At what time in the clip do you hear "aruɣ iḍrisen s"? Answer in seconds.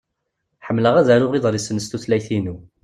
1.15-1.85